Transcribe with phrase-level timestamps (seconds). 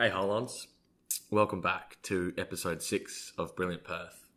[0.00, 0.68] Hey, Holons.
[1.28, 4.28] Welcome back to episode six of Brilliant Perth.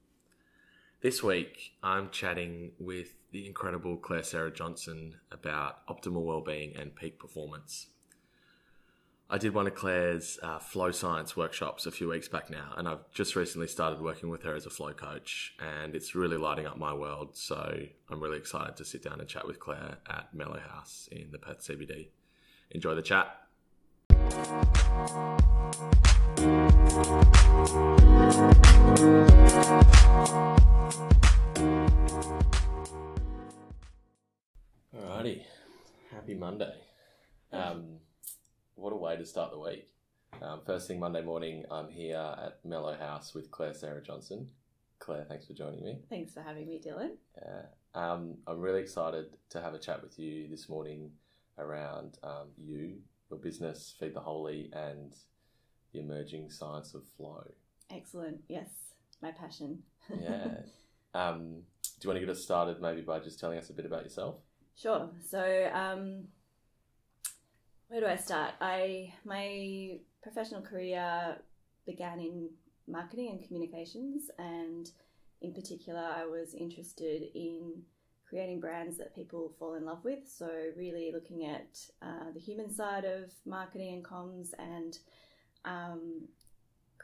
[1.01, 7.19] This week, I'm chatting with the incredible Claire Sarah Johnson about optimal well-being and peak
[7.19, 7.89] performance.
[9.29, 12.87] I did one of Claire's uh, flow science workshops a few weeks back now, and
[12.87, 16.65] I've just recently started working with her as a flow coach, and it's really lighting
[16.65, 17.37] up my world.
[17.37, 21.29] So I'm really excited to sit down and chat with Claire at Mellow House in
[21.31, 22.07] the Perth CBD.
[22.71, 23.40] Enjoy the chat.
[34.95, 35.41] Alrighty,
[36.11, 36.73] happy Monday.
[37.51, 37.97] Um,
[38.75, 39.89] what a way to start the week.
[40.41, 44.47] Um, first thing Monday morning, I'm here at Mellow House with Claire Sarah Johnson.
[44.99, 45.99] Claire, thanks for joining me.
[46.09, 47.15] Thanks for having me, Dylan.
[47.37, 47.63] Yeah.
[47.93, 51.11] Um, I'm really excited to have a chat with you this morning
[51.57, 52.99] around um, you,
[53.31, 55.15] your business, Feed the Holy, and
[55.93, 57.43] the emerging science of flow.
[57.89, 58.41] Excellent.
[58.47, 58.69] Yes,
[59.21, 59.79] my passion.
[60.21, 60.57] Yeah.
[61.13, 61.61] um,
[61.99, 64.03] do you want to get us started maybe by just telling us a bit about
[64.03, 64.35] yourself?
[64.75, 65.09] Sure.
[65.29, 66.23] So, um,
[67.87, 68.53] where do I start?
[68.59, 71.37] I my professional career
[71.85, 72.49] began in
[72.87, 74.89] marketing and communications, and
[75.41, 77.83] in particular, I was interested in
[78.31, 80.19] creating brands that people fall in love with.
[80.25, 84.97] So, really looking at uh, the human side of marketing and comms, and
[85.65, 86.21] um,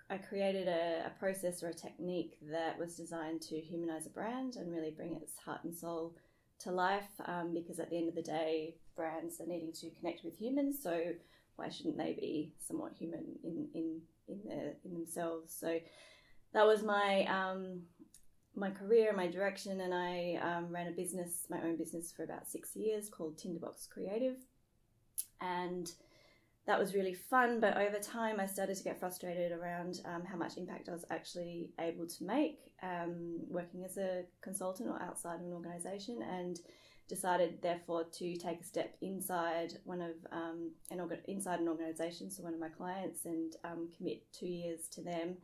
[0.10, 4.56] I created a, a process or a technique that was designed to humanize a brand
[4.56, 6.16] and really bring its heart and soul
[6.60, 10.24] to life um, because at the end of the day, brands are needing to connect
[10.24, 10.82] with humans.
[10.82, 10.98] So
[11.58, 15.54] why shouldn't they be somewhat human in in in, their, in themselves?
[15.54, 15.78] So
[16.54, 17.82] that was my um,
[18.58, 22.50] my career, my direction, and I um, ran a business, my own business, for about
[22.50, 24.36] six years called Tinderbox Creative,
[25.40, 25.92] and
[26.66, 27.60] that was really fun.
[27.60, 31.06] But over time, I started to get frustrated around um, how much impact I was
[31.12, 36.60] actually able to make um, working as a consultant or outside of an organization, and
[37.08, 42.32] decided therefore to take a step inside one of um, an orga- inside an organization,
[42.32, 45.38] so one of my clients, and um, commit two years to them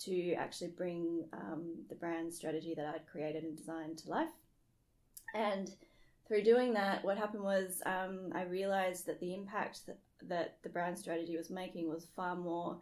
[0.00, 4.28] to actually bring um, the brand strategy that I'd created and designed to life.
[5.34, 5.70] And
[6.26, 10.68] through doing that, what happened was um, I realized that the impact that, that the
[10.68, 12.78] brand strategy was making was far more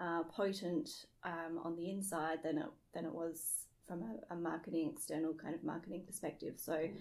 [0.00, 4.90] uh, potent um, on the inside than it than it was from a, a, marketing
[4.94, 6.54] external kind of marketing perspective.
[6.56, 6.92] So mm.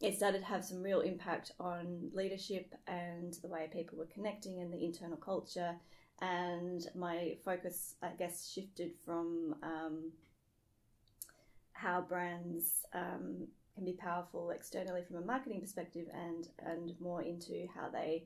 [0.00, 4.60] it started to have some real impact on leadership and the way people were connecting
[4.60, 5.76] and the internal culture.
[6.20, 10.12] And my focus, I guess, shifted from um,
[11.72, 17.66] how brands um, can be powerful externally from a marketing perspective and and more into
[17.74, 18.24] how they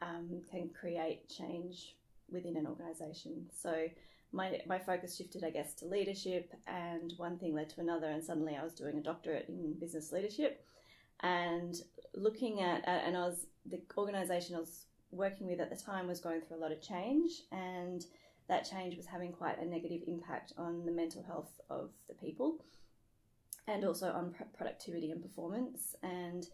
[0.00, 1.96] um, can create change
[2.30, 3.46] within an organization.
[3.52, 3.88] So
[4.32, 8.24] my, my focus shifted, I guess, to leadership, and one thing led to another, and
[8.24, 10.64] suddenly I was doing a doctorate in business leadership,
[11.20, 11.74] and
[12.14, 16.20] looking at, and I was the organization I was working with at the time was
[16.20, 18.04] going through a lot of change, and
[18.48, 22.58] that change was having quite a negative impact on the mental health of the people
[23.68, 25.94] and also on productivity and performance.
[26.02, 26.44] And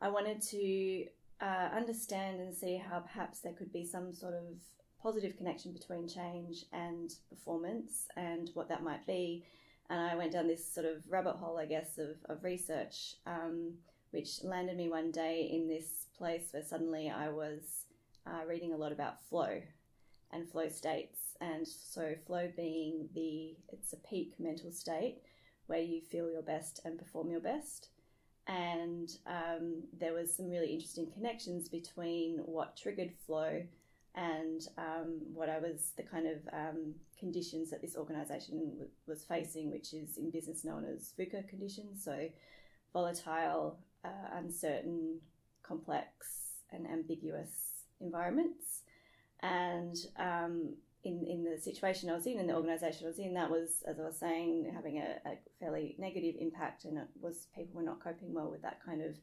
[0.00, 1.04] I wanted to
[1.40, 4.44] uh, understand and see how perhaps there could be some sort of
[5.02, 9.44] positive connection between change and performance and what that might be.
[9.90, 13.74] And I went down this sort of rabbit hole, I guess, of, of research, um,
[14.10, 17.86] which landed me one day in this place where suddenly I was
[18.26, 19.60] uh, reading a lot about flow
[20.32, 21.18] and flow states.
[21.40, 25.18] And so, flow being the, it's a peak mental state
[25.66, 27.90] where you feel your best and perform your best.
[28.46, 33.62] And um, there was some really interesting connections between what triggered flow
[34.14, 39.22] and um, what I was the kind of um, conditions that this organisation w- was
[39.22, 42.28] facing, which is in business known as VUCA conditions, so
[42.92, 45.18] volatile, uh, uncertain,
[45.62, 46.08] complex,
[46.72, 48.82] and ambiguous environments.
[49.40, 50.74] And um,
[51.04, 53.82] in, in the situation I was in, in the organisation I was in, that was,
[53.86, 57.86] as I was saying, having a, a, fairly negative impact, and it was people were
[57.86, 59.16] not coping well with that kind of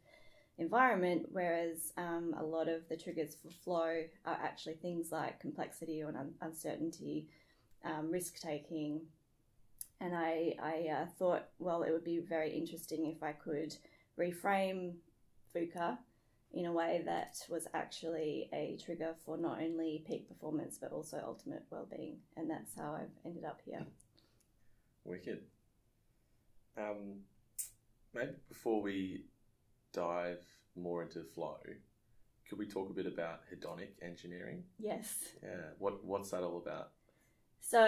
[0.57, 1.27] environment.
[1.31, 6.09] Whereas um, a lot of the triggers for flow are actually things like complexity or
[6.09, 7.27] un- uncertainty,
[7.83, 9.01] um, risk taking,
[10.01, 13.75] and I, I uh, thought, well, it would be very interesting if I could
[14.19, 14.93] reframe
[15.55, 15.97] VUCA
[16.53, 21.21] in a way that was actually a trigger for not only peak performance but also
[21.25, 23.85] ultimate well-being and that's how I've ended up here.
[25.03, 25.39] Wicked.
[26.77, 27.19] Um,
[28.13, 29.25] maybe before we
[29.93, 30.43] dive
[30.75, 31.57] more into flow,
[32.47, 34.63] could we talk a bit about hedonic engineering?
[34.79, 35.15] Yes.
[35.43, 35.49] Yeah.
[35.79, 36.91] What What's that all about?
[37.61, 37.87] So,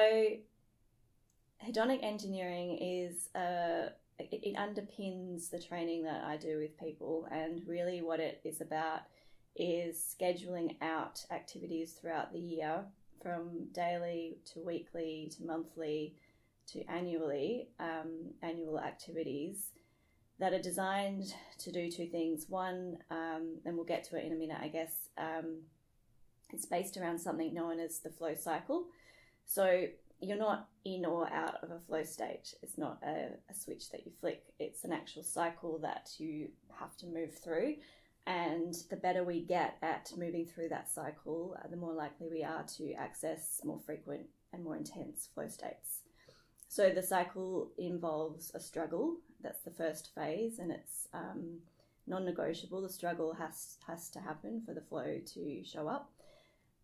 [1.65, 7.61] hedonic engineering is uh, it, it underpins the training that I do with people, and
[7.67, 9.01] really what it is about
[9.55, 12.85] is scheduling out activities throughout the year
[13.21, 16.15] from daily to weekly to monthly
[16.67, 19.71] to annually um, annual activities
[20.39, 22.45] that are designed to do two things.
[22.47, 25.09] One, um, and we'll get to it in a minute, I guess.
[25.17, 25.61] Um,
[26.53, 28.85] it's based around something known as the flow cycle.
[29.45, 29.85] So
[30.19, 32.53] you're not in or out of a flow state.
[32.63, 34.43] It's not a, a switch that you flick.
[34.59, 36.49] It's an actual cycle that you
[36.79, 37.75] have to move through.
[38.25, 42.43] And the better we get at moving through that cycle, uh, the more likely we
[42.43, 46.01] are to access more frequent and more intense flow states.
[46.67, 49.17] So the cycle involves a struggle.
[49.41, 51.59] That's the first phase, and it's um,
[52.05, 52.81] non-negotiable.
[52.81, 56.11] The struggle has has to happen for the flow to show up.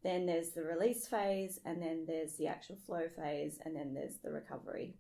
[0.04, 4.18] Then there's the release phase, and then there's the actual flow phase, and then there's
[4.24, 4.96] the recovery.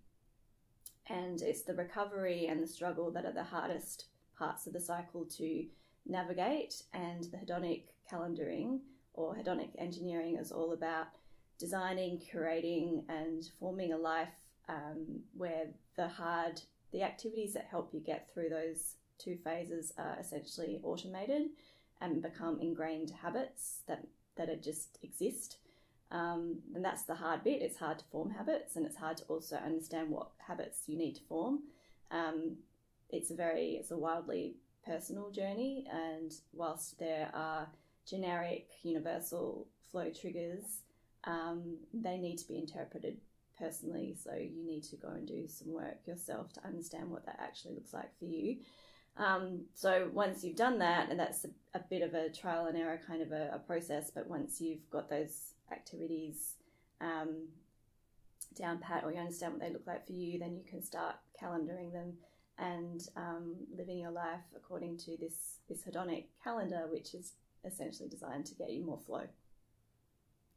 [1.07, 4.05] And it's the recovery and the struggle that are the hardest
[4.37, 5.65] parts of the cycle to
[6.05, 6.83] navigate.
[6.93, 8.79] And the hedonic calendaring
[9.13, 11.07] or hedonic engineering is all about
[11.59, 14.33] designing, curating, and forming a life
[14.69, 15.67] um, where
[15.97, 16.61] the hard,
[16.91, 21.49] the activities that help you get through those two phases are essentially automated
[22.01, 24.05] and become ingrained habits that,
[24.37, 25.57] that are just exist.
[26.11, 27.61] Um, and that's the hard bit.
[27.61, 31.15] It's hard to form habits, and it's hard to also understand what habits you need
[31.15, 31.59] to form.
[32.11, 32.57] Um,
[33.09, 37.67] it's a very, it's a wildly personal journey, and whilst there are
[38.07, 40.81] generic, universal flow triggers,
[41.23, 43.17] um, they need to be interpreted
[43.57, 44.15] personally.
[44.21, 47.75] So you need to go and do some work yourself to understand what that actually
[47.75, 48.57] looks like for you.
[49.17, 52.77] Um, so once you've done that, and that's a, a, bit of a trial and
[52.77, 56.53] error kind of a, a process, but once you've got those activities
[56.99, 57.47] um,
[58.55, 61.15] down pat or you understand what they look like for you, then you can start
[61.41, 62.13] calendaring them
[62.57, 67.33] and um, living your life according to this this hedonic calendar, which is
[67.65, 69.23] essentially designed to get you more flow.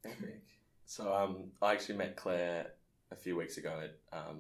[0.05, 0.43] Epic.
[0.85, 2.69] So um, I actually met Claire
[3.11, 4.39] a few weeks ago at um,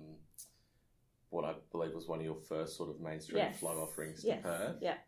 [1.30, 3.58] what I believe was one of your first sort of mainstream Yes.
[3.58, 4.42] flow offerings to Yes.
[4.42, 4.98] Perth, Yeah.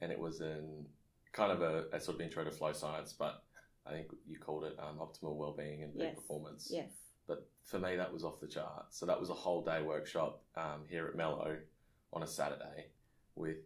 [0.00, 0.86] and it was in
[1.32, 3.42] kind of a, a sort of intro to flow science, but
[3.86, 6.14] I think you called it um, optimal well-being and peak Yes.
[6.14, 6.68] performance.
[6.70, 6.92] Yes.
[7.26, 8.86] But for me, that was off the chart.
[8.94, 11.58] So that was a whole day workshop um, here at Mellow
[12.12, 12.86] on a Saturday
[13.34, 13.56] with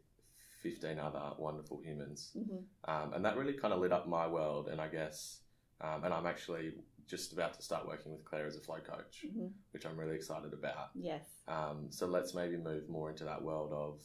[0.62, 2.32] 15 other wonderful humans.
[2.34, 4.69] hmm Um, and that really kind of lit up my world.
[4.69, 5.40] And I guess,
[5.81, 6.72] um, and I'm actually
[7.08, 10.14] just about to start working with Claire as a flow coach, hmm which I'm really
[10.14, 10.90] excited about.
[10.94, 11.22] Yes.
[11.46, 14.00] Um, so let's maybe move more into that world of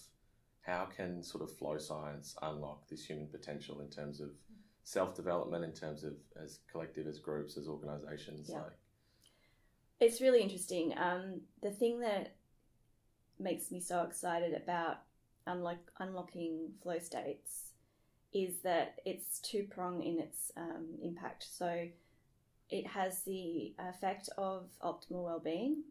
[0.62, 4.30] how can sort of flow science unlock this human potential in terms of
[4.84, 8.50] self development, in terms of as collective, as groups, as organizations.
[8.50, 8.60] Yeah.
[8.62, 8.78] Like,
[10.00, 10.94] It's really interesting.
[10.98, 12.36] Um, the thing that
[13.40, 15.00] makes me so excited about
[15.48, 17.72] unlock, unlocking flow states
[18.34, 21.46] is that it's two prong in its um, impact.
[21.50, 21.88] So
[22.74, 25.84] it has the effect of optimal well-being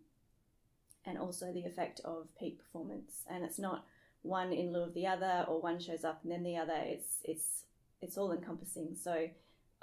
[1.06, 3.23] and also the effect of peak performance.
[3.31, 3.87] And it's not
[4.23, 6.76] one in lieu of the other, or one shows up and then the other.
[6.76, 7.62] It's it's
[8.00, 8.96] it's all encompassing.
[9.00, 9.29] So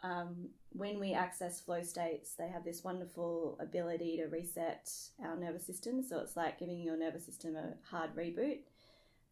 [0.03, 4.91] um, when we access flow states, they have this wonderful ability to reset
[5.23, 6.03] our nervous system.
[6.03, 8.59] So it's like giving your nervous system a hard reboot.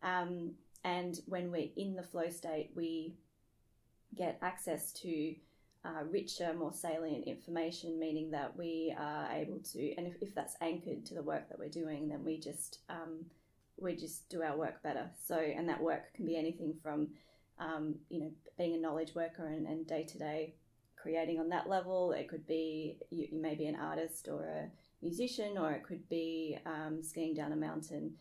[0.03, 0.51] Um,
[0.85, 3.15] and when we're in the flow state, we
[4.15, 5.35] get access to
[5.85, 10.55] uh, richer, more salient information, meaning that we are able to, and if, if that's
[10.61, 13.25] anchored to the work that we're doing, then we just um,
[13.79, 15.09] we just do our work better.
[15.23, 17.09] So, and that work can be anything from
[17.59, 20.53] um, you know being a knowledge worker and, and day-to-day
[20.95, 24.69] creating on that level it could be you, you may be an artist or a
[25.01, 28.13] musician or it could be um, skiing down a mountain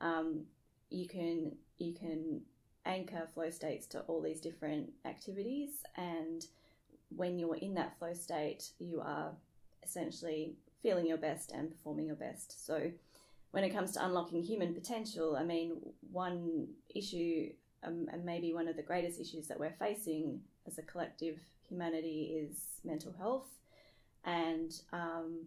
[0.00, 0.42] um,
[0.90, 2.40] you can you can
[2.84, 6.46] anchor flow states to all these different activities and
[7.16, 9.32] when you're in that flow state you are
[9.82, 12.66] essentially feeling your best and performing your best.
[12.66, 12.90] So
[13.52, 15.76] when it comes to unlocking human potential i mean
[16.10, 17.50] one issue
[17.84, 21.38] um, and maybe one of the greatest issues that we're facing as a collective
[21.68, 23.48] humanity is mental health
[24.24, 25.40] and um,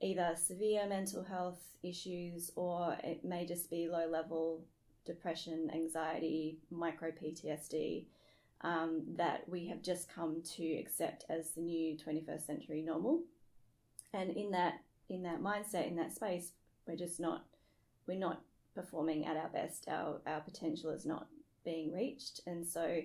[0.00, 4.60] either severe mental health issues or it may just be low level
[5.06, 8.04] depression, anxiety, micro PTSD
[8.64, 13.22] um, that we have just come to accept as the new 21st century normal.
[14.12, 16.52] And in that in that mindset, in that space,
[16.86, 17.44] we're just not
[18.06, 18.40] we're not
[18.74, 19.86] performing at our best.
[19.88, 21.26] Our our potential is not
[21.64, 23.02] being reached, and so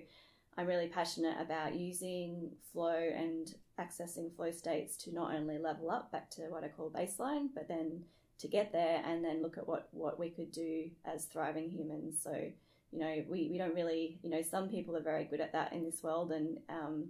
[0.56, 6.10] I'm really passionate about using flow and accessing flow states to not only level up
[6.10, 8.02] back to what I call baseline, but then
[8.38, 12.20] to get there and then look at what, what we could do as thriving humans.
[12.22, 12.50] So,
[12.92, 15.72] you know, we, we don't really, you know, some people are very good at that
[15.72, 17.06] in this world and, um,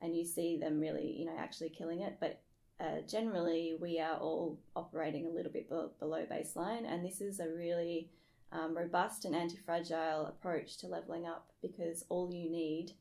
[0.00, 2.16] and you see them really, you know, actually killing it.
[2.20, 2.40] But
[2.78, 6.84] uh, generally, we are all operating a little bit be- below baseline.
[6.86, 8.10] And this is a really
[8.52, 12.92] um, robust and anti fragile approach to leveling up because all you need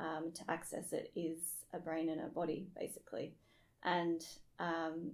[0.00, 1.38] um, to access it is
[1.72, 3.34] a brain and a body, basically.
[3.84, 4.24] And
[4.58, 5.12] um,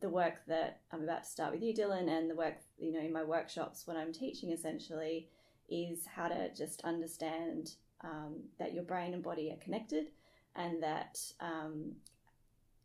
[0.00, 3.00] the work that I'm about to start with you, Dylan, and the work, you know,
[3.00, 5.28] in my workshops, what I'm teaching essentially
[5.68, 10.08] is how to just understand um, that your brain and body are connected
[10.56, 11.92] and that um,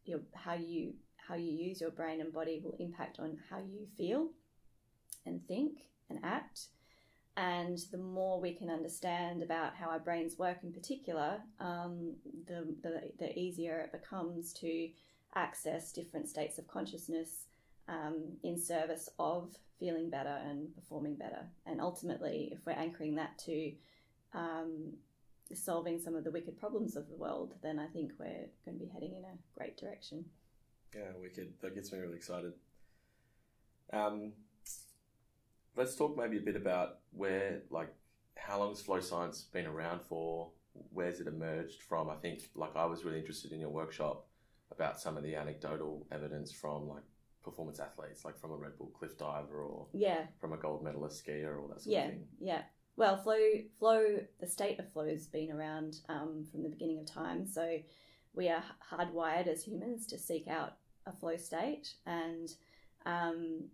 [0.06, 0.94] your, how you
[1.28, 4.30] how you use your brain and body will impact on how you feel
[5.26, 5.80] and think
[6.10, 6.68] and act.
[7.36, 12.14] And the more we can understand about how our brains work in particular, um,
[12.48, 14.90] the, the, the easier it becomes to
[15.36, 17.46] access different states of consciousness
[17.90, 21.46] um, in service of feeling better and performing better.
[21.66, 23.72] And ultimately, if we're anchoring that to
[24.34, 24.94] um,
[25.54, 28.86] solving some of the wicked problems of the world, then I think we're going to
[28.86, 30.26] be heading in a great direction.
[30.96, 31.54] Yeah, wicked.
[31.62, 32.54] That gets me really excited.
[33.94, 34.34] Um,
[35.76, 37.94] let's talk maybe a bit about where, like,
[38.36, 40.50] how long has flow science been around for?
[40.92, 42.10] Where's it emerged from?
[42.10, 44.26] I think, like, I was really interested in your workshop
[44.72, 47.04] about some of the anecdotal evidence from, like,
[47.50, 51.25] performance athletes, like from a Red Bull cliff diver or yeah, from a gold medalist
[51.25, 52.27] skier, or that sort yeah, of thing.
[52.39, 52.62] yeah.
[52.98, 53.39] Well, flow,
[53.77, 57.46] flow, the state of flow has been around um, from the beginning of time.
[57.46, 57.77] So
[58.34, 60.74] we are hardwired as humans to seek out
[61.06, 62.50] a flow state, and
[63.06, 63.66] um,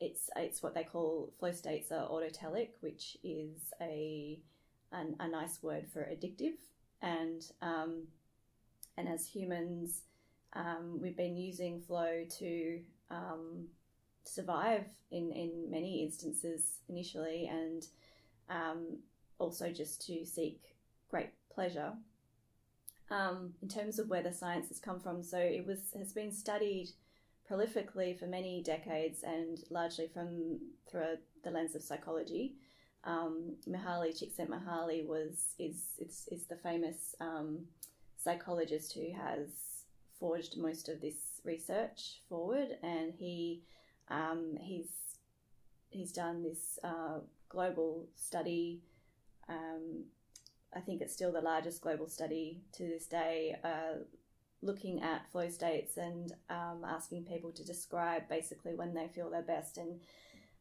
[0.00, 4.38] it's it's what they call flow states are autotelic, which is a
[4.92, 6.56] an, a nice word for addictive,
[7.02, 8.04] and um,
[8.96, 10.02] and as humans,
[10.54, 12.80] um, we've been using flow to
[13.10, 13.68] um,
[14.24, 17.86] survive in in many instances initially, and
[18.48, 18.98] um,
[19.38, 20.60] also just to seek
[21.10, 21.92] great pleasure.
[23.10, 26.32] Um, in terms of where the science has come from, so it was has been
[26.32, 26.90] studied
[27.50, 30.58] prolifically for many decades and largely from
[30.90, 32.56] through the lens of psychology.
[33.04, 37.60] Um, Mihaly Csikszentmihalyi was is is, is the famous um,
[38.22, 39.48] psychologist who has
[40.18, 43.62] forged most of this research forward, and he
[44.08, 44.88] um, he's
[45.90, 48.80] he's done this uh, global study.
[49.48, 50.04] Um,
[50.74, 54.04] I think it's still the largest global study to this day, uh,
[54.60, 59.42] looking at flow states and um, asking people to describe basically when they feel their
[59.42, 59.78] best.
[59.78, 60.00] And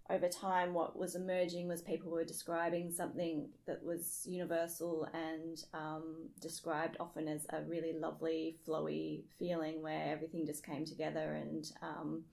[0.10, 6.30] over time, what was emerging was people were describing something that was universal and um,
[6.40, 12.24] described often as a really lovely, flowy feeling where everything just came together and um,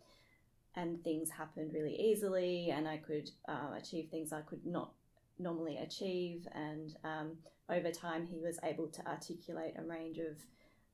[0.76, 4.92] and things happened really easily, and I could uh, achieve things I could not
[5.38, 6.48] normally achieve.
[6.52, 7.32] And um,
[7.68, 10.36] over time, he was able to articulate a range of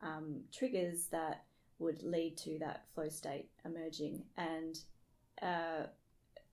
[0.03, 1.45] um, triggers that
[1.79, 4.23] would lead to that flow state emerging.
[4.37, 4.79] And
[5.41, 5.87] uh,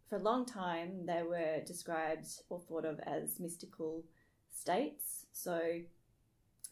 [0.09, 4.03] for a long time, they were described or thought of as mystical
[4.53, 5.25] states.
[5.33, 5.59] So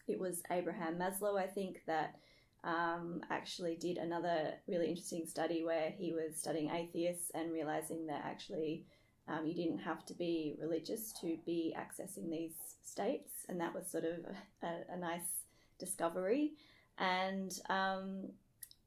[0.08, 2.16] it was Abraham Maslow, I think, that
[2.64, 8.22] um, actually did another really interesting study where he was studying atheists and realizing that
[8.24, 8.84] actually
[9.28, 13.86] um, you didn't have to be religious to be accessing these states, and that was
[13.90, 14.24] sort of
[14.62, 15.44] a, a nice
[15.78, 16.52] discovery.
[16.98, 18.28] And um,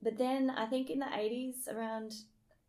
[0.01, 2.13] but then I think in the eighties, around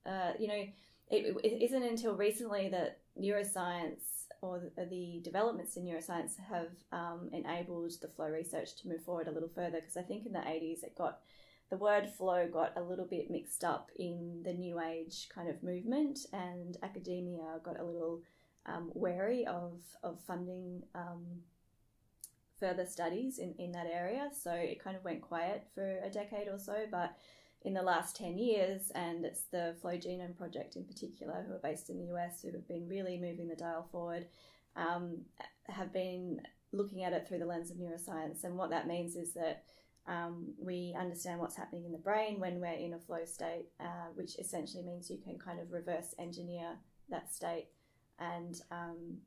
[0.05, 0.65] uh, you know,
[1.11, 7.29] it, it isn't until recently that neuroscience or the, the developments in neuroscience have um,
[7.33, 9.81] enabled the flow research to move forward a little further.
[9.81, 11.21] Because I think in the 80s it got
[11.69, 15.63] the word flow got a little bit mixed up in the new age kind of
[15.63, 18.23] movement, and academia got a little
[18.67, 21.25] um, wary of, of funding um,
[22.59, 24.31] further studies in, in that area.
[24.33, 27.17] So it kind of went quiet for a decade or so, but
[27.63, 31.61] in the last 10 years, and it's the Flow Genome Project in particular, who are
[31.63, 34.27] based in the US, who have been really moving the dial forward,
[34.77, 35.19] um,
[35.69, 36.41] have been
[36.73, 38.45] looking at it through the lens of neuroscience.
[38.45, 39.65] And what that means is that
[40.07, 44.09] um, we understand what's happening in the brain when we're in a flow state, uh,
[44.15, 46.79] which essentially means you can kind of reverse engineer
[47.11, 47.69] that state
[48.19, 49.19] and um,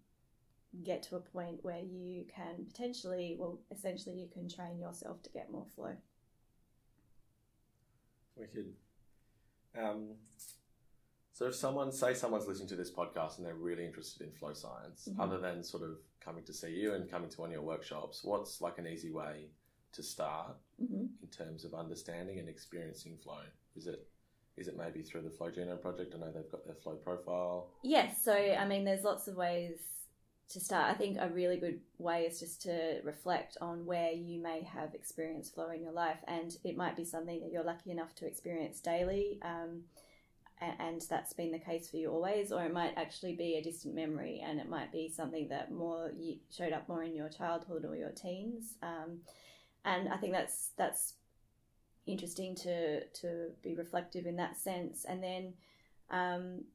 [0.84, 5.30] get to a point where you can potentially, well, essentially, you can train yourself to
[5.30, 5.96] get more flow.
[8.36, 8.74] Wicked.
[9.78, 10.16] Um,
[11.36, 14.54] So if someone say someone's listening to this podcast and they're really interested in flow
[14.54, 15.20] science, Mhm.
[15.20, 18.24] other than sort of coming to see you and coming to one of your workshops,
[18.24, 19.50] what's like an easy way
[19.94, 23.42] to start hmm in terms of understanding and experiencing flow?
[23.76, 24.08] Is it
[24.58, 26.14] is it maybe through the Flow Genome Project?
[26.14, 27.72] I know they've got their flow profile.
[27.82, 29.80] Yes, so I mean, there's lots of ways
[30.50, 30.90] to start.
[30.90, 34.94] I think a really good way is just to reflect on where you may have
[34.94, 38.28] experienced flow in your life, and it might be something that you're lucky enough to
[38.28, 39.84] experience daily, um,
[40.60, 43.96] and that's been the case for you always, or it might actually be a distant
[43.96, 47.86] memory, and it might be something that more you showed up more in your childhood
[47.86, 48.76] or your teens.
[48.82, 49.20] Um,
[49.86, 51.16] and I think that's that's
[52.06, 55.54] interesting to to be reflective in that sense, and then.
[56.10, 56.66] Um,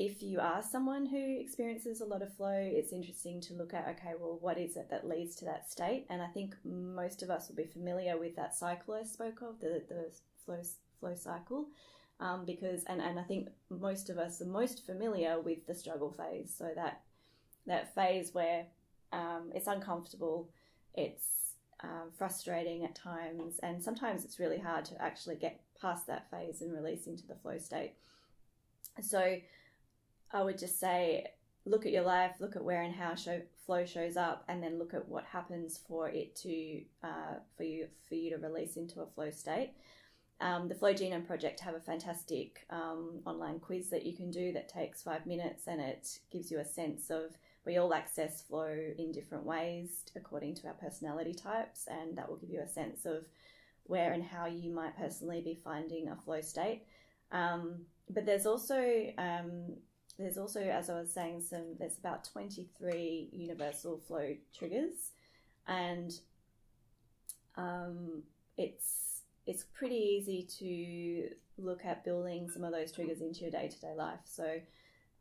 [0.00, 3.86] if you are someone who experiences a lot of flow, it's interesting to look at
[3.86, 6.06] okay, well, what is it that leads to that state?
[6.08, 9.60] And I think most of us will be familiar with that cycle I spoke of,
[9.60, 10.06] the, the
[10.46, 10.62] flow,
[11.00, 11.66] flow cycle,
[12.18, 16.10] um, because, and, and I think most of us are most familiar with the struggle
[16.10, 16.54] phase.
[16.56, 17.02] So that,
[17.66, 18.68] that phase where
[19.12, 20.48] um, it's uncomfortable,
[20.94, 26.30] it's um, frustrating at times, and sometimes it's really hard to actually get past that
[26.30, 27.92] phase and release into the flow state.
[29.02, 29.36] So,
[30.32, 31.26] I would just say
[31.66, 34.78] look at your life, look at where and how show, flow shows up, and then
[34.78, 39.00] look at what happens for it to uh, for you for you to release into
[39.00, 39.72] a flow state.
[40.40, 44.52] Um, the Flow Genome Project have a fantastic um, online quiz that you can do
[44.52, 48.74] that takes five minutes, and it gives you a sense of we all access flow
[48.96, 53.04] in different ways according to our personality types, and that will give you a sense
[53.04, 53.26] of
[53.84, 56.84] where and how you might personally be finding a flow state.
[57.32, 59.76] Um, but there's also um,
[60.20, 65.12] there's also, as I was saying, some there's about 23 universal flow triggers,
[65.66, 66.12] and
[67.56, 68.22] um,
[68.56, 73.68] it's it's pretty easy to look at building some of those triggers into your day
[73.68, 74.20] to day life.
[74.24, 74.60] So,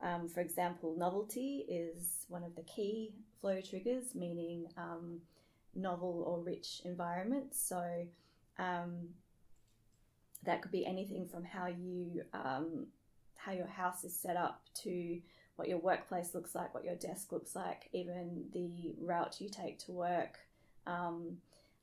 [0.01, 5.19] um, for example, novelty is one of the key flow triggers, meaning um,
[5.75, 7.61] novel or rich environments.
[7.61, 8.05] So,
[8.57, 9.09] um,
[10.43, 12.87] that could be anything from how you um,
[13.43, 15.19] how your house is set up to
[15.55, 19.79] what your workplace looks like, what your desk looks like, even the route you take
[19.79, 20.37] to work.
[20.87, 21.37] Um,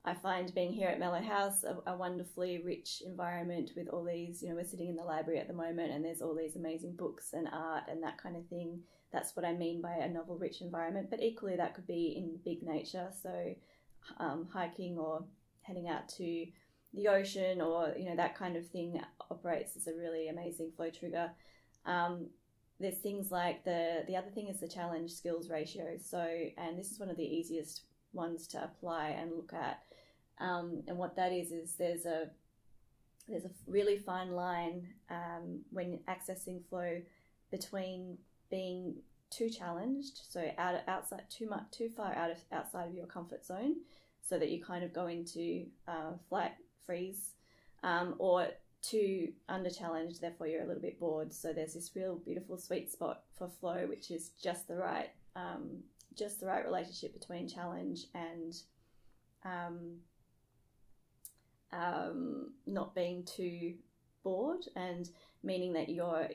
[0.05, 4.41] I find being here at Mellow House a, a, wonderfully rich environment with all these,
[4.41, 6.95] you know, we're sitting in the library at the moment and there's all these amazing
[6.95, 8.81] books and art and that kind of thing.
[9.13, 11.11] That's what I mean by a novel rich environment.
[11.11, 13.55] But equally, that could be in big nature, so
[14.19, 15.25] um, hiking or
[15.63, 16.47] heading out to
[16.95, 20.91] the ocean or you know that kind of thing operates as a really amazing flow
[20.91, 21.31] trigger.
[21.85, 22.29] Um,
[22.79, 25.97] there's things like the the other thing is the challenge skills ratio.
[25.99, 26.27] So
[26.59, 29.83] and this is one of the easiest ones to apply and look at.
[30.39, 32.29] Um, and what that is is there's a
[33.29, 37.01] there's a really fine line um, when accessing flow
[37.51, 38.19] between
[38.51, 38.97] being
[39.31, 43.45] too challenged, so out outside too much too far out of outside of your comfort
[43.45, 43.77] zone,
[44.23, 46.53] so that you kind of go into uh, flight
[46.85, 47.33] freeze,
[47.83, 48.49] um, or
[48.91, 51.33] too under challenged, therefore you're a little bit bored.
[51.33, 55.83] So there's this real beautiful sweet spot for flow, which is just the right, um,
[56.15, 58.55] just the right relationship between challenge and
[59.45, 59.97] um,
[61.73, 63.75] um, not being too
[64.23, 65.11] bored, and
[65.43, 66.29] meaning that your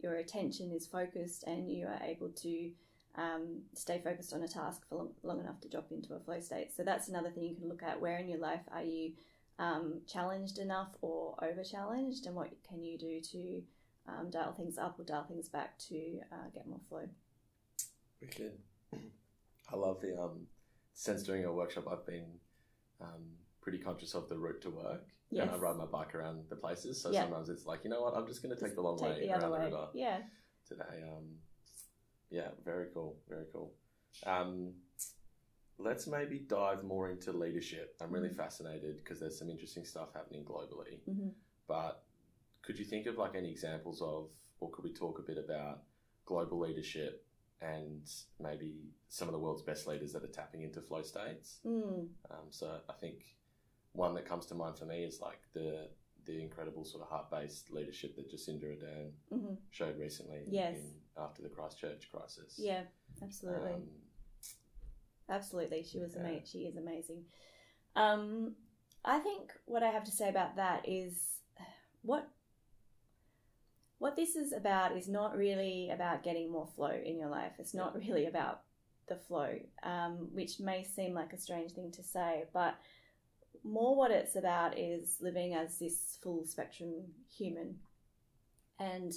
[0.00, 2.70] your attention is focused and you are able to
[3.16, 6.40] um, stay focused on a task for long, long enough to drop into a flow
[6.40, 6.72] state.
[6.74, 8.00] So that's another thing you can look at.
[8.00, 9.12] Where in your life are you
[9.58, 13.62] um, challenged enough or over challenged, and what can you do to
[14.08, 17.08] um, dial things up or dial things back to uh, get more flow?
[18.20, 18.52] Wicked.
[19.72, 20.46] I love the um,
[20.94, 22.26] since doing a workshop, I've been
[23.00, 23.22] um,
[23.60, 25.06] pretty conscious of the route to work.
[25.30, 25.44] Yes.
[25.46, 27.22] And I ride my bike around the places, so Yeah.
[27.22, 29.08] sometimes it's like, you know what, I'm just going to take Just the long take
[29.08, 30.18] way the around other the river Yeah.
[30.68, 31.02] today.
[31.10, 31.24] Um,
[32.30, 33.72] yeah, very cool, very cool.
[34.26, 34.74] Um,
[35.82, 37.96] let's maybe dive more into leadership.
[38.00, 38.36] I'm really Mhm.
[38.36, 41.00] fascinated because there's some interesting stuff happening globally.
[41.04, 41.30] hmm
[41.66, 42.04] But
[42.62, 45.84] could you think of like any examples of, or could we talk a bit about
[46.24, 47.26] global leadership
[47.60, 51.60] and maybe some of the world's best leaders that are tapping into flow states?
[51.64, 52.08] Mm.
[52.30, 53.36] Um, so I think
[53.92, 55.90] one that comes to mind for me is like the
[56.24, 60.76] the incredible sort of heart based leadership that Jacinda Ardern hmm showed recently Yes.
[60.76, 62.58] in, after the Christchurch crisis.
[62.58, 62.84] Yeah.
[63.20, 63.72] Absolutely.
[63.72, 63.88] Um,
[65.32, 66.20] Absolutely, she was Yeah.
[66.20, 66.44] amazing.
[66.44, 67.24] She is amazing.
[67.96, 68.54] Um,
[69.04, 71.40] I think what I have to say about that is
[72.02, 72.28] what
[73.98, 77.52] what this is about is not really about getting more flow in your life.
[77.60, 78.64] It's not really about
[79.06, 82.74] the flow, um, which may seem like a strange thing to say, but
[83.62, 87.80] more what it's about is living as this full spectrum human.
[88.78, 89.12] And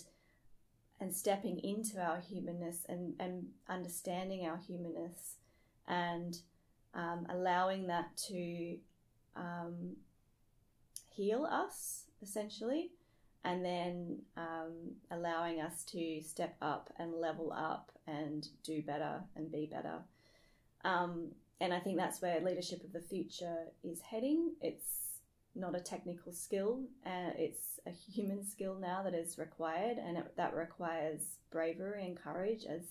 [1.00, 5.36] and stepping into our humanness and, and understanding our humanness
[5.88, 6.38] and
[6.94, 8.78] um, allowing that to
[9.36, 9.96] um,
[11.10, 12.92] heal us essentially
[13.44, 14.74] and then um,
[15.12, 20.00] allowing us to step up and level up and do better and be better.
[20.84, 21.28] Um,
[21.62, 24.54] and I think that's where leadership of the future is heading.
[24.62, 25.20] It's
[25.56, 30.36] not a technical skill, uh, it's a human skill now that is required, and it,
[30.36, 32.82] that requires bravery and courage, as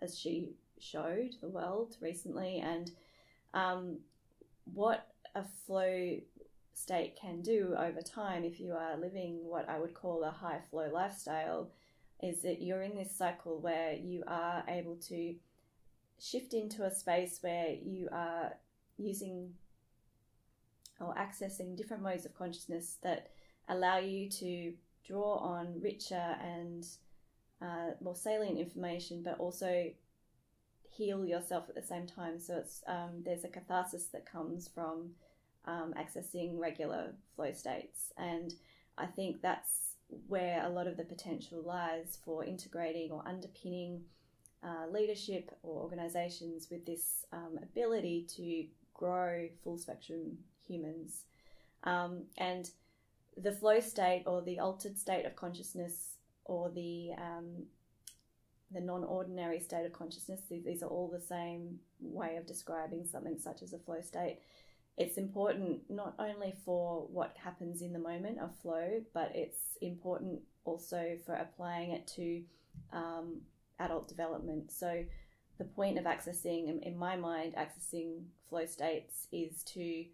[0.00, 2.58] as she showed the world recently.
[2.58, 2.90] And
[3.54, 3.98] um,
[4.74, 6.18] what a flow
[6.74, 10.60] state can do over time if you are living what I would call a high
[10.70, 11.70] flow lifestyle
[12.22, 15.34] is that you're in this cycle where you are able to
[16.20, 18.54] shift into a space where you are
[18.96, 19.54] using
[21.00, 23.30] or accessing different modes of consciousness that
[23.68, 24.72] allow you to
[25.06, 26.86] draw on richer and
[27.62, 29.90] uh, more salient information, but also
[30.98, 32.40] heal yourself at the same time.
[32.40, 35.10] So it's um, there's a catharsis that comes from
[35.64, 38.12] um, accessing regular flow states.
[38.18, 38.52] And
[38.98, 39.94] I think that's
[40.26, 44.02] where a lot of the potential lies for integrating or underpinning
[44.64, 51.26] uh, leadership or organizations with this um, ability to grow full spectrum humans.
[51.84, 52.68] Um, and
[53.36, 57.66] the flow state or the altered state of consciousness or the um,
[58.72, 63.62] the non-ordinary state of consciousness these are all the same way of describing something such
[63.62, 64.38] as a flow state
[64.98, 70.40] it's important not only for what happens in the moment of flow, but it's important
[70.64, 72.42] also for applying it to
[72.92, 73.40] um,
[73.78, 74.72] adult development.
[74.72, 75.04] So,
[75.58, 80.04] the point of accessing, in my mind, accessing flow states is to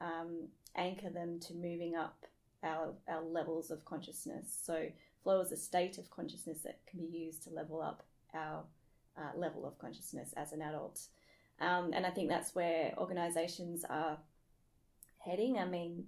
[0.00, 2.24] um, anchor them to moving up
[2.62, 4.46] our, our levels of consciousness.
[4.64, 4.86] So,
[5.22, 8.02] flow is a state of consciousness that can be used to level up
[8.34, 8.64] our
[9.16, 11.00] uh, level of consciousness as an adult.
[11.60, 14.18] Um, and I think that's where organizations are
[15.18, 15.58] heading.
[15.58, 16.06] I mean,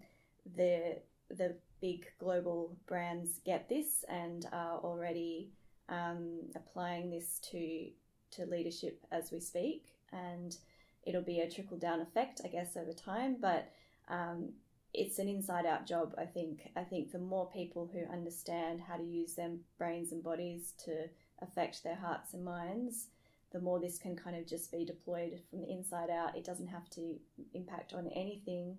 [0.57, 0.99] the
[1.31, 5.51] the big global brands get this and are already
[5.89, 7.89] um, applying this to
[8.33, 10.57] to leadership as we speak, and
[11.05, 13.37] it'll be a trickle down effect, I guess, over time.
[13.41, 13.71] But
[14.09, 14.51] um,
[14.95, 16.15] it's an inside out job.
[16.17, 16.71] I think.
[16.77, 21.09] I think the more people who understand how to use their brains and bodies to
[21.43, 23.09] affect their hearts and minds,
[23.53, 26.37] the more this can kind of just be deployed from the inside out.
[26.37, 27.17] It doesn't have to
[27.53, 28.79] impact on anything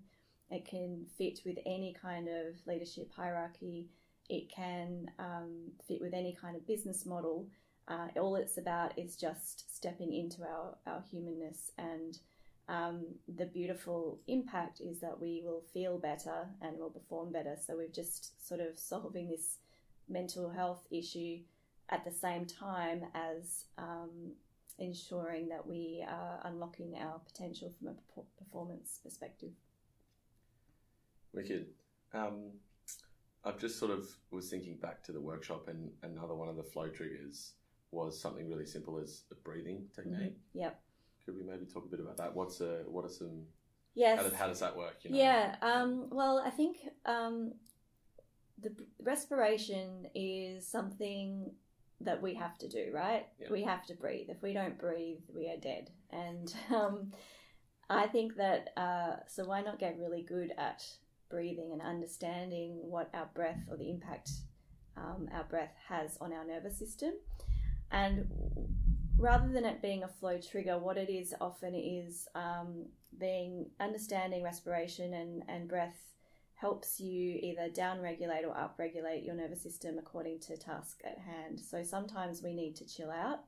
[0.49, 3.87] it can fit with any kind of leadership hierarchy.
[4.29, 7.47] It can um, fit with any kind of business model.
[7.87, 11.71] Uh, all it's about is just stepping into our, our humanness.
[11.77, 12.17] And
[12.67, 13.05] um,
[13.37, 17.55] the beautiful impact is that we will feel better and will perform better.
[17.63, 19.57] So we're just sort of solving this
[20.09, 21.39] mental health issue
[21.89, 24.31] at the same time as um,
[24.79, 29.51] ensuring that we are unlocking our potential from a performance perspective.
[31.33, 31.67] Wicked.
[32.13, 32.51] Um,
[33.43, 36.63] I've just sort of was thinking back to the workshop, and another one of the
[36.63, 37.53] flow triggers
[37.91, 40.37] was something really simple as a breathing technique.
[40.37, 40.59] Mm-hmm.
[40.59, 40.81] Yep.
[41.25, 42.35] Could we maybe talk a bit about that?
[42.35, 43.43] What's a what are some?
[43.95, 44.21] Yes.
[44.21, 44.97] How, how does that work?
[45.03, 45.17] You know?
[45.17, 45.55] Yeah.
[45.61, 47.53] Um, well, I think um,
[48.61, 51.51] the respiration is something
[52.01, 53.25] that we have to do, right?
[53.39, 53.47] Yeah.
[53.49, 54.27] We have to breathe.
[54.29, 55.91] If we don't breathe, we are dead.
[56.11, 57.11] And um,
[57.89, 60.83] I think that uh, so why not get really good at
[61.29, 64.29] breathing and understanding what our breath or the impact
[64.97, 67.13] um, our breath has on our nervous system.
[67.91, 68.27] And
[69.25, 72.85] rather than it being a flow trigger, what it is often is um,
[73.19, 76.13] being understanding respiration and, and breath
[76.53, 81.17] helps you either down regulate or up regulate your nervous system according to task at
[81.17, 81.59] hand.
[81.59, 83.39] So sometimes we need to chill out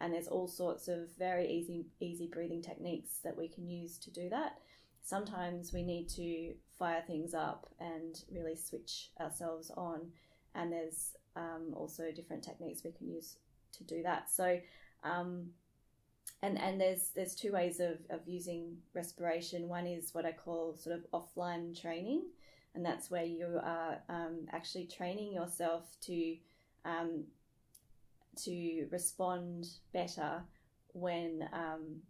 [0.00, 4.10] and there's all sorts of very easy easy breathing techniques that we can use to
[4.10, 4.58] do that
[5.06, 10.00] sometimes we need to fire things up and really switch ourselves on.
[10.54, 13.36] And there's um, also different techniques we can use
[13.78, 14.28] to do that.
[14.30, 14.58] So,
[15.04, 15.50] um,
[16.42, 19.68] and and there's there's two ways of, of using respiration.
[19.68, 22.22] One is what I call sort of offline training,
[22.74, 26.36] and that's where you are um, actually training yourself to
[26.84, 27.24] um,
[28.44, 30.42] to respond better
[30.92, 32.02] when um,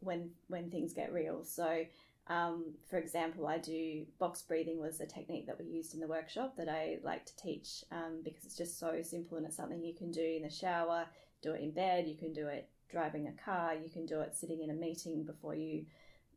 [0.00, 1.44] when when things get real.
[1.44, 1.84] So
[2.28, 6.06] um, for example, I do box breathing was a technique that we used in the
[6.06, 9.82] workshop that I like to teach um, because it's just so simple and it's something
[9.82, 11.06] you can do in the shower,
[11.42, 14.36] do it in bed, you can do it driving a car, you can do it
[14.36, 15.84] sitting in a meeting before you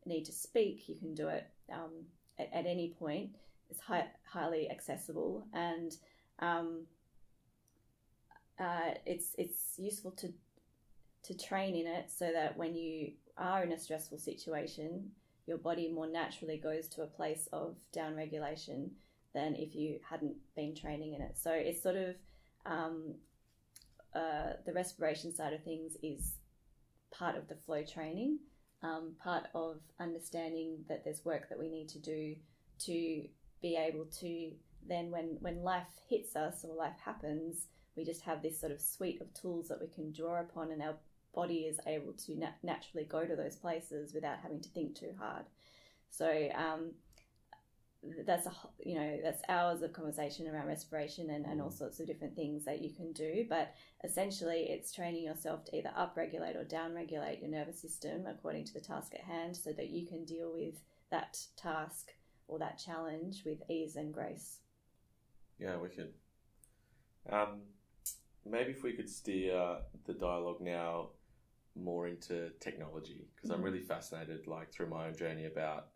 [0.05, 1.91] need to speak, you can do it um,
[2.39, 3.31] at, at, any point.
[3.69, 5.95] It's high, highly accessible and
[6.39, 6.85] um,
[8.59, 10.31] uh, it's it's useful to
[11.23, 15.11] to train in it so that when you are in a stressful situation,
[15.47, 18.91] your body more naturally goes to a place of down regulation
[19.33, 21.37] than if you hadn't been training in it.
[21.37, 22.15] So it's sort of
[22.65, 23.15] um,
[24.15, 26.33] uh, the respiration side of things is
[27.11, 28.39] part of the flow training,
[28.83, 32.35] um, part of understanding that there's work that we need to do
[32.79, 33.23] to
[33.61, 34.51] be able to
[34.87, 38.81] then when when life hits us or life happens we just have this sort of
[38.81, 40.95] suite of tools that we can draw upon and our
[41.33, 45.11] body is able to nat- naturally go to those places without having to think too
[45.19, 45.45] hard.
[46.09, 46.91] So um,
[48.25, 52.07] that's a you know that's hours of conversation around respiration and, and all sorts of
[52.07, 56.65] different things that you can do but essentially it's training yourself to either upregulate or
[56.65, 60.51] downregulate your nervous system according to the task at hand so that you can deal
[60.53, 60.75] with
[61.11, 62.11] that task
[62.47, 64.59] or that challenge with ease and grace.
[65.59, 66.09] Yeah wicked.
[67.29, 67.61] Um,
[68.45, 71.09] maybe if we could steer the dialogue now
[71.75, 73.59] more into technology because mm-hmm.
[73.59, 75.87] i'm really fascinated like through my own journey about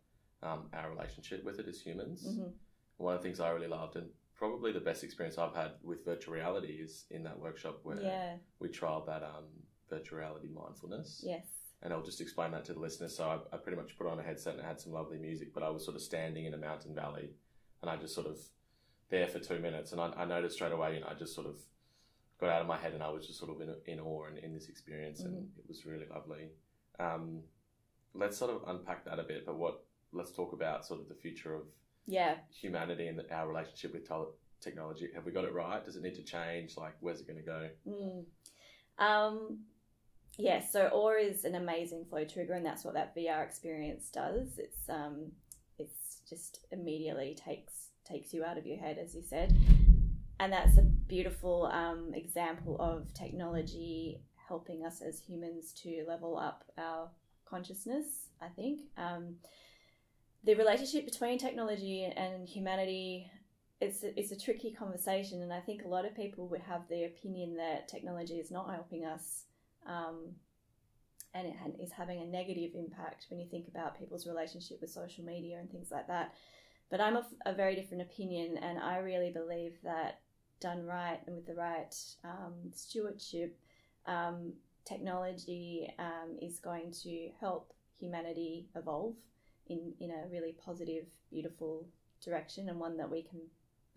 [0.42, 2.26] um, our relationship with it as humans.
[2.26, 2.50] Mm-hmm.
[2.98, 6.04] One of the things I really loved, and probably the best experience I've had with
[6.04, 8.34] virtual reality, is in that workshop where yeah.
[8.58, 9.44] we trialed that um,
[9.88, 11.22] virtual reality mindfulness.
[11.24, 11.46] Yes.
[11.82, 13.16] And I'll just explain that to the listeners.
[13.16, 15.62] So I, I pretty much put on a headset and had some lovely music, but
[15.62, 17.30] I was sort of standing in a mountain valley,
[17.80, 18.38] and I just sort of
[19.08, 21.46] there for two minutes, and I, I noticed straight away, you know, I just sort
[21.46, 21.56] of
[22.38, 24.38] got out of my head, and I was just sort of in, in awe and
[24.38, 25.58] in this experience, and mm-hmm.
[25.58, 26.50] it was really lovely.
[26.98, 27.40] Um,
[28.14, 29.46] let's sort of unpack that a bit.
[29.46, 31.62] But what let's talk about sort of the future of
[32.06, 34.08] yeah humanity and our relationship with
[34.60, 35.08] technology.
[35.14, 35.84] Have we got it right?
[35.84, 36.76] Does it need to change?
[36.76, 37.68] Like, where's it going to go?
[37.88, 38.24] Mm.
[38.98, 39.58] Um,
[40.38, 44.58] yeah, so Awe is an amazing flow trigger, and that's what that VR experience does.
[44.58, 45.32] It's um,
[45.78, 49.56] it's just immediately takes takes you out of your head, as you said,
[50.38, 56.64] and that's a beautiful um, example of technology helping us as humans to level up
[56.78, 57.08] our
[57.44, 58.06] consciousness.
[58.40, 58.80] I think.
[58.96, 59.36] Um,
[60.44, 63.30] the relationship between technology and humanity
[63.80, 66.82] it's a, it's a tricky conversation, and I think a lot of people would have
[66.88, 69.44] the opinion that technology is not helping us,
[69.86, 70.34] um,
[71.32, 75.24] and it is having a negative impact when you think about people's relationship with social
[75.24, 76.34] media and things like that.
[76.90, 80.20] But I'm of a very different opinion, and I really believe that
[80.60, 83.58] done right and with the right um, stewardship,
[84.06, 84.52] um,
[84.84, 89.14] technology um, is going to help humanity evolve
[89.70, 91.86] in, in a really positive, beautiful
[92.22, 93.40] direction and one that we can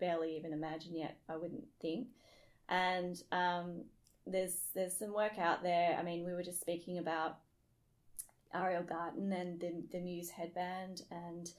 [0.00, 2.08] barely even imagine yet, I wouldn't think.
[2.68, 3.82] And um,
[4.26, 5.96] there's there's some work out there.
[5.98, 7.38] I mean, we were just speaking about
[8.54, 11.50] Ariel Garten and the, the Muse headband and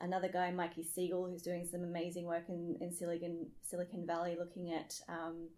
[0.00, 4.72] another guy, Mikey Siegel, who's doing some amazing work in, in Silicon, Silicon Valley looking
[4.72, 5.48] at um,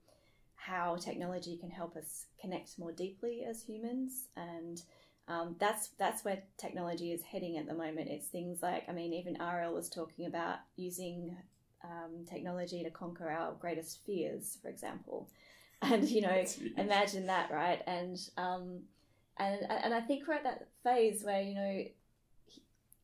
[0.54, 4.82] how technology can help us connect more deeply as humans and
[5.28, 8.08] um, that's that's where technology is heading at the moment.
[8.08, 11.36] It's things like, I mean, even Ariel was talking about using
[11.84, 15.28] um, technology to conquer our greatest fears, for example.
[15.82, 16.42] And you know,
[16.78, 17.82] imagine that, right?
[17.86, 18.80] And um,
[19.36, 21.84] and and I think we're at that phase where you know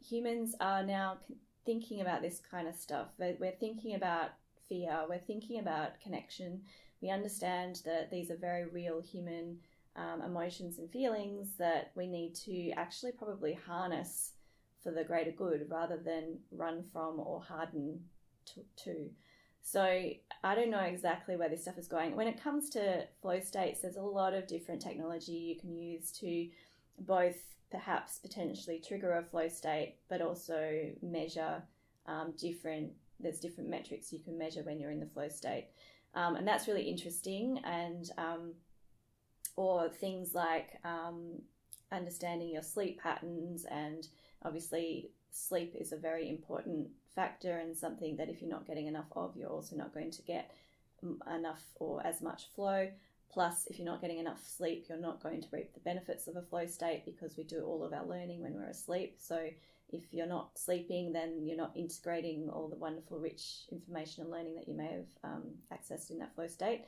[0.02, 1.18] humans are now
[1.66, 3.08] thinking about this kind of stuff.
[3.18, 4.30] We're, we're thinking about
[4.70, 5.04] fear.
[5.06, 6.62] We're thinking about connection.
[7.02, 9.58] We understand that these are very real human
[9.96, 14.32] um, emotions and feelings that we need to actually probably harness
[14.82, 18.00] for the greater good rather than run from or harden
[18.46, 18.60] to.
[18.84, 19.10] to.
[19.62, 22.16] So I don't know exactly where this stuff is going.
[22.16, 26.10] When it comes to flow states, there's a lot of different technology you can use
[26.18, 26.48] to
[26.98, 27.36] both
[27.70, 31.62] perhaps potentially trigger a flow state, but also measure
[32.06, 32.90] um, different.
[33.20, 35.68] There's different metrics you can measure when you're in the flow state,
[36.14, 37.60] um, and that's really interesting.
[37.64, 38.52] And um,
[39.56, 41.42] or things like um,
[41.90, 44.08] understanding your sleep patterns and
[44.44, 49.08] obviously sleep is a very important factor and something that if you're not getting enough
[49.14, 50.50] of you're also not going to get
[51.34, 52.88] enough or as much flow.
[53.32, 56.36] Plus if you're not getting enough sleep you're not going to reap the benefits of
[56.36, 59.16] a flow state because we do all of our learning when we're asleep.
[59.18, 59.48] So
[59.90, 64.54] if you're not sleeping then you're not integrating all the wonderful rich information and learning
[64.54, 66.84] that you may have um, accessed in that flow state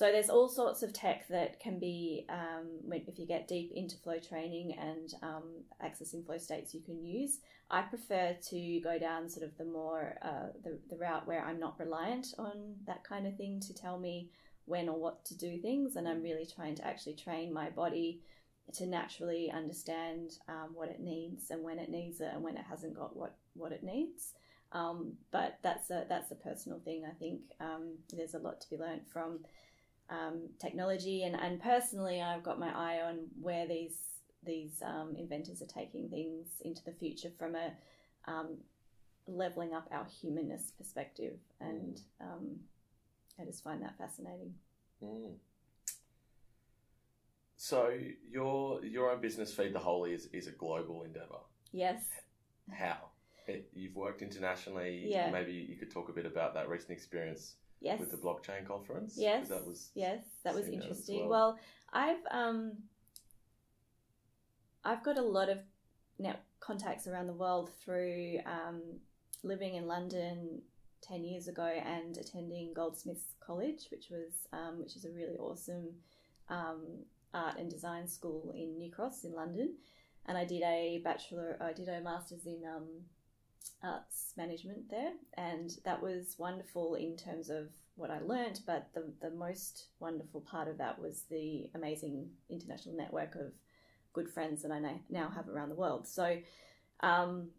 [0.00, 3.98] so there's all sorts of tech that can be, um, if you get deep into
[3.98, 5.44] flow training and um,
[5.84, 7.40] accessing flow states, you can use.
[7.70, 11.60] I prefer to go down sort of the more uh, the, the route where I'm
[11.60, 14.30] not reliant on that kind of thing to tell me
[14.64, 18.22] when or what to do things, and I'm really trying to actually train my body
[18.72, 22.64] to naturally understand um, what it needs and when it needs it and when it
[22.66, 24.32] hasn't got what what it needs.
[24.72, 27.02] Um, but that's a that's a personal thing.
[27.04, 29.40] I think um, there's a lot to be learned from
[30.10, 33.94] um, technology, and, and personally, I've got my eye on where these
[34.44, 37.72] these um, inventors are taking things into the future from a
[38.26, 38.56] um,
[39.26, 42.56] leveling up our humanness perspective, and um,
[43.40, 44.54] I just find that fascinating.
[45.02, 45.34] Mm.
[47.56, 47.92] So
[48.30, 51.40] your your own business, Feed the Holy, is, is a global endeavor.
[51.72, 52.02] Yes.
[52.72, 52.96] How?
[53.46, 55.04] It, you've worked internationally.
[55.06, 55.30] Yeah.
[55.30, 57.98] Maybe you could talk a bit about that recent experience Yes.
[57.98, 59.14] with the blockchain conference.
[59.16, 59.48] Yes.
[59.48, 61.20] That was Yes, that was that interesting.
[61.28, 61.28] well.
[61.28, 61.58] Well.
[61.92, 62.72] I've um,
[64.84, 65.58] I've got a lot of
[66.18, 68.82] net contacts around the world through um,
[69.42, 70.62] living in London
[71.00, 75.88] ten years ago and attending Goldsmiths College, which was um, which is a really awesome
[76.48, 76.82] um,
[77.32, 79.74] art and design school in New Cross in London.
[80.26, 82.86] And I did a bachelor, I did a master's in um,
[83.82, 88.60] arts management there, and that was wonderful in terms of what I learnt.
[88.66, 93.52] But the the most wonderful part of that was the amazing international network of
[94.12, 96.06] good friends that I now have around the world.
[96.06, 96.38] So.
[97.02, 97.50] Um,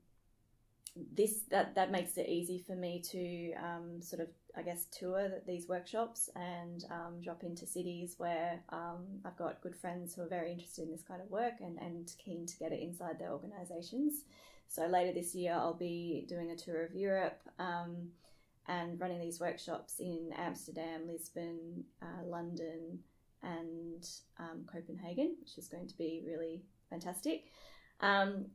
[1.14, 5.30] this that that makes it easy for me to um, sort of I guess tour
[5.48, 10.28] these workshops and um, drop into cities where um, I've got good friends who are
[10.28, 13.32] very interested in this kind of work and, and keen to get it inside their
[13.32, 14.26] organisations.
[14.72, 18.08] So later this year, I'll be doing a tour of Europe um,
[18.70, 23.00] and running these workshops in Amsterdam, Lisbon, uh, London,
[23.44, 27.48] and um, Copenhagen, which is going to be really fantastic.
[28.00, 28.46] Um,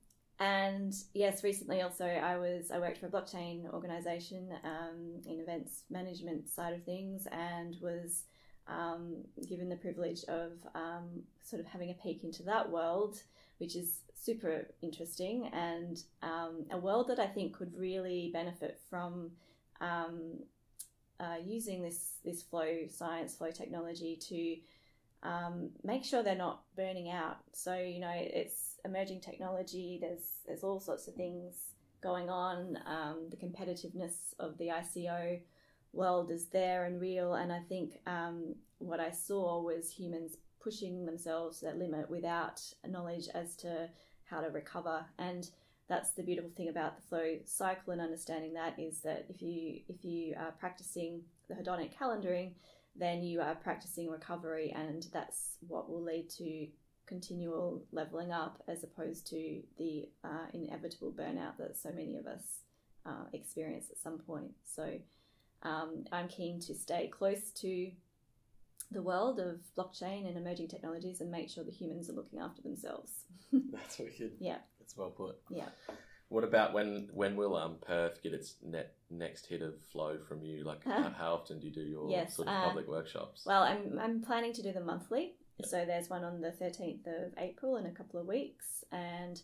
[0.40, 5.82] and yes, recently also I was I worked for a blockchain organization um, in events
[5.90, 8.22] management side of things, and was
[8.68, 13.20] um, given the privilege of um, sort of having a peek into that world,
[13.58, 19.30] which is super interesting and um, a world that I think could really benefit from
[19.80, 20.40] um,
[21.20, 27.10] uh, using this this flow science, flow technology to um, make sure they're not burning
[27.10, 27.38] out.
[27.52, 29.98] So you know, it's emerging technology.
[30.00, 31.54] There's there's all sorts of things
[32.02, 32.78] going on.
[32.86, 35.40] Um, the competitiveness of the ICO
[35.92, 41.06] world is there and real, and I think um, what I saw was humans pushing
[41.06, 43.88] themselves to that limit without knowledge as to
[44.24, 45.04] how to recover.
[45.16, 45.48] And
[45.88, 49.82] that's the beautiful thing about the flow cycle and understanding that is that if you
[49.88, 52.50] if you are practicing the hedonic calendaring
[52.96, 56.66] then you are practicing recovery and that's what will lead to
[57.06, 62.62] continual leveling up as opposed to the uh, inevitable burnout that so many of us
[63.04, 64.50] uh, experience at some point.
[64.64, 64.98] So
[65.62, 67.90] um, i'm keen to stay close to
[68.90, 72.62] the world of blockchain and emerging technologies and make sure the humans are looking after
[72.62, 73.24] themselves
[73.72, 74.32] That's wicked.
[74.38, 74.58] Yeah.
[74.80, 75.36] That's well put.
[75.50, 75.68] Yeah.
[76.28, 80.42] What about when when will um Perth get its net next hit of flow from
[80.42, 80.64] you?
[80.64, 83.44] Like how, how often do you do your Yes, sort of uh, public workshops?
[83.46, 85.34] Well, I'm I'm planning to do them monthly.
[85.64, 89.40] So there's one on the 13th of April in a couple of weeks, and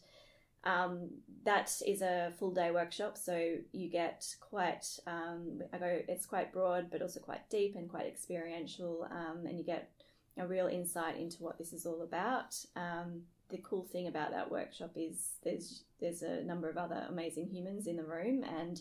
[0.65, 1.09] um,
[1.45, 3.19] that is a full day workshop.
[3.19, 7.89] So you get quite um, I go it's quite broad, but also quite deep and
[7.89, 9.91] quite experiential, um, and you get
[10.39, 12.55] a real insight into what this is all about.
[12.77, 17.49] Um, the cool thing about that workshop is there's there's a number of other amazing
[17.49, 18.81] humans in the room, and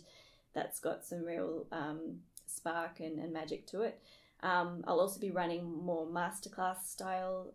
[0.53, 3.99] that's got some real um, spark and, and magic to it.
[4.43, 7.53] Um, I'll also be running more masterclass style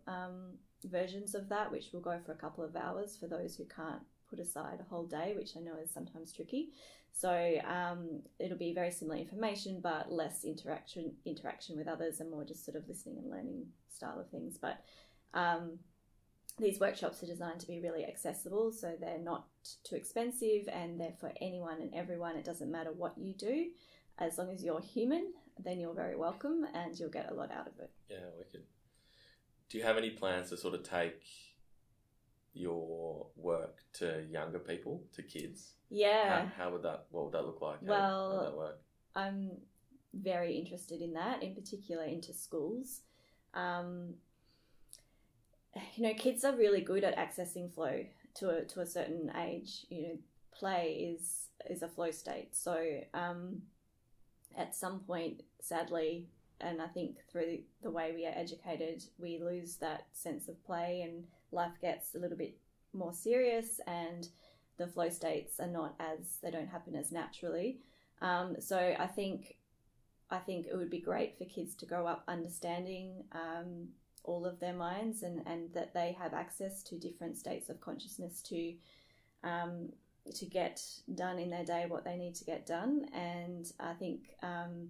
[0.85, 4.01] versions of that, which will go for a couple of hours for those who can't
[4.29, 6.69] put aside a whole day, which I know is sometimes tricky.
[7.13, 12.43] So um, it'll be very similar information, but less interaction interaction with others, and more
[12.43, 14.57] just sort of listening and learning style of things.
[14.61, 14.81] But
[15.33, 15.79] um,
[16.59, 19.47] these workshops are designed to be really accessible, so they're not
[19.83, 22.35] too expensive, and they're for anyone and everyone.
[22.35, 23.67] It doesn't matter what you do,
[24.19, 27.67] as long as you're human, then you're very welcome, and you'll get a lot out
[27.67, 27.91] of it.
[28.09, 28.63] yeah, wicked.
[29.69, 31.21] Do you have any plans to sort of take
[32.53, 35.73] your work to younger people, to kids?
[35.89, 36.47] Yeah.
[36.47, 37.05] How, how would that?
[37.11, 37.79] What would that look like?
[37.81, 38.81] How, Well, how would that work?
[39.15, 39.51] I'm
[40.13, 43.01] very interested in that, in particular into schools.
[43.53, 44.15] Um,
[45.95, 49.85] you know, kids are really good at accessing flow to a to a certain age.
[49.89, 50.17] You know,
[50.51, 52.55] play is is a flow state.
[52.55, 53.61] So um,
[54.57, 56.27] at some point, sadly,
[56.59, 61.01] and I think through the way we are educated, we lose that sense of play,
[61.01, 62.57] and life gets a little bit
[62.93, 64.27] more serious, and
[64.77, 67.79] the flow states are not as they don't happen as naturally.
[68.21, 69.57] Um, so I think
[70.29, 73.89] I think it would be great for kids to grow up understanding um,
[74.23, 78.41] all of their minds and, and that they have access to different states of consciousness
[78.41, 78.73] to
[79.43, 79.89] um,
[80.35, 80.81] to get
[81.15, 83.05] done in their day what they need to get done.
[83.13, 84.89] And I think um,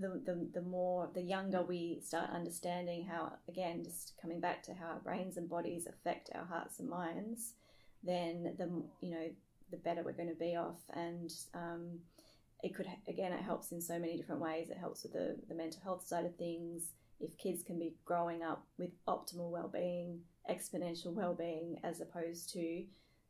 [0.00, 4.74] the, the, the more the younger we start understanding how again just coming back to
[4.74, 7.54] how our brains and bodies affect our hearts and minds
[8.02, 8.66] then the
[9.00, 9.28] you know
[9.70, 10.80] the better we're going to be off.
[10.94, 11.98] And um,
[12.62, 14.70] it could again it helps in so many different ways.
[14.70, 16.92] It helps with the, the mental health side of things.
[17.20, 20.20] If kids can be growing up with optimal well-being
[20.50, 22.84] exponential well-being as opposed to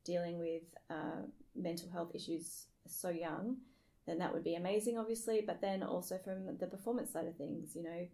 [0.05, 1.23] dealing with uh,
[1.55, 3.57] mental health issues so young
[4.07, 7.75] then that would be amazing obviously but then also from the performance side of things
[7.75, 8.07] you know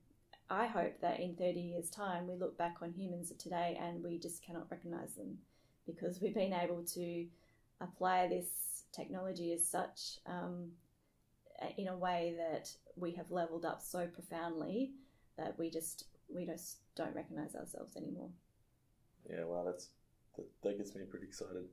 [0.51, 4.03] i hope that in 30 years time we look back on humans of today and
[4.03, 5.39] we just cannot recognize them
[5.87, 7.27] because we've been able to
[7.81, 10.71] apply this technology as such um,
[11.77, 14.93] in a way that we have leveled up so profoundly
[15.37, 18.31] that we just we just don't recognize ourselves anymore.
[19.29, 19.89] Yeah, well, that's
[20.37, 21.65] that, that gets me pretty excited.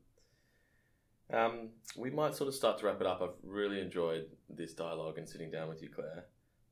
[1.32, 3.22] Um, we might sort of start to wrap it up.
[3.22, 6.26] I've really enjoyed this dialogue and sitting down with you, Claire.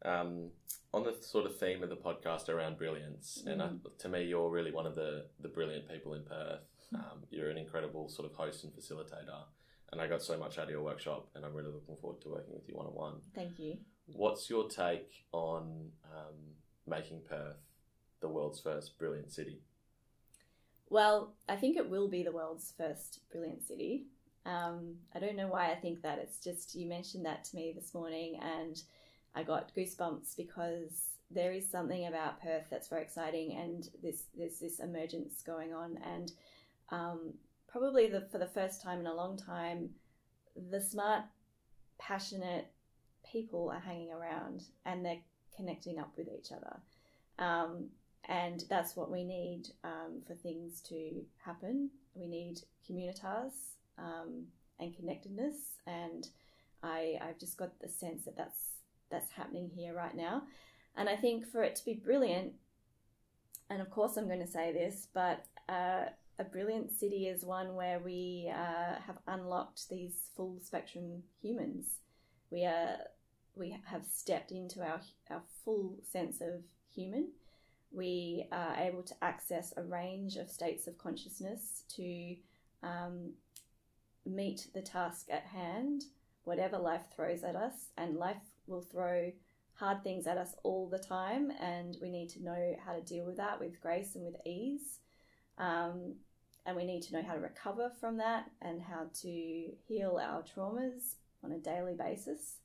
[0.03, 0.49] Um,
[0.93, 3.51] on the sort of theme of the podcast around brilliance, mm.
[3.51, 6.61] and I, to me, you're really one of the the brilliant people in Perth.
[6.93, 9.43] Um, you're an incredible sort of host and facilitator,
[9.91, 12.29] and I got so much out of your workshop, and I'm really looking forward to
[12.29, 13.13] working with you one on one.
[13.35, 13.77] Thank you.
[14.05, 16.35] What's your take on um,
[16.87, 17.57] making Perth
[18.21, 19.59] the world's first brilliant city?
[20.89, 24.05] Well, I think it will be the world's first brilliant city.
[24.47, 26.19] Um, I don't know why I think that.
[26.19, 28.81] It's just you mentioned that to me this morning, and
[29.35, 34.59] I got goosebumps because there is something about Perth that's very exciting, and this there's
[34.59, 36.31] this emergence going on, and
[36.89, 37.33] um,
[37.67, 39.89] probably the, for the first time in a long time,
[40.71, 41.23] the smart,
[41.99, 42.71] passionate
[43.29, 45.19] people are hanging around and they're
[45.55, 46.77] connecting up with each other.
[47.39, 47.89] Um,
[48.29, 51.89] and that's what we need um, for things to happen.
[52.15, 53.51] We need communitas
[53.97, 54.45] um,
[54.79, 56.27] and connectedness, and
[56.83, 58.61] I, I've just got the sense that that's
[59.09, 60.43] that's happening here right now.
[60.95, 62.53] And I think for it to be brilliant,
[63.69, 66.05] and of course I'm going to say this, but uh,
[66.39, 71.85] a brilliant city is one where we uh, have unlocked these full spectrum humans.
[72.51, 72.97] We are
[73.55, 76.61] we have stepped into our our full sense of
[76.93, 77.29] human.
[77.91, 82.35] We are able to access a range of states of consciousness to
[82.83, 83.31] um,
[84.29, 86.03] meet the task at hand,
[86.43, 89.31] whatever life throws at us, and life will throw
[89.73, 93.25] hard things at us all the time, and we need to know how to deal
[93.25, 94.99] with that with grace and with ease.
[95.57, 96.15] Um,
[96.65, 100.43] and we need to know how to recover from that and how to heal our
[100.43, 102.57] traumas on a daily basis.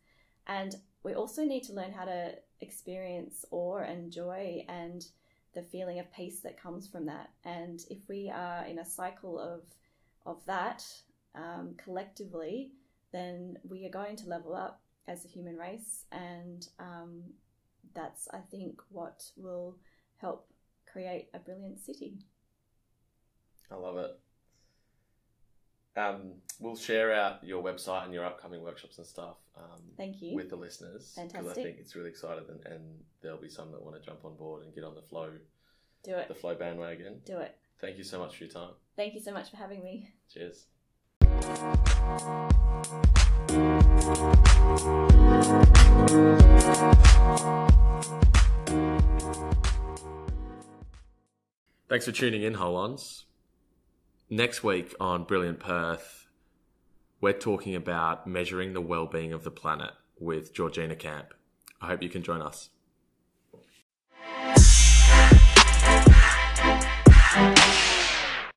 [0.46, 5.06] And we also need to learn how to experience awe and joy and
[5.54, 7.30] the feeling of peace that comes from that.
[7.44, 9.62] And if we are in a cycle of
[10.24, 10.84] of that
[11.35, 12.72] um, collectively,
[13.12, 17.22] then we are going to level up as a human race, and um,
[17.95, 19.76] that's I think what will
[20.16, 20.47] help
[20.91, 22.18] create a brilliant city.
[23.70, 24.18] I love it.
[25.95, 29.37] Um, we'll share out your website and your upcoming workshops and stuff.
[29.57, 32.83] Um, Thank you with the listeners because I think it's really exciting, and, and,
[33.20, 35.30] there'll be some that want to jump on board and get on the flow.
[36.03, 36.26] Do it.
[36.26, 37.20] The flow bandwagon.
[37.24, 37.57] Do it.
[37.80, 38.70] Thank you so much for your time.
[38.97, 40.12] Thank you so much for having me.
[40.33, 40.66] Cheers.
[51.88, 53.24] Thanks for tuning in, Holons
[54.32, 56.26] next week on Brilliant Perth,
[57.20, 61.34] we're talking about measuring the well-being of the planet with Georgina Camp.
[61.82, 62.70] I hope you can join us.